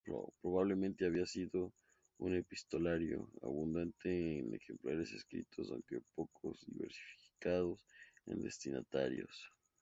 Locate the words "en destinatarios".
8.25-9.51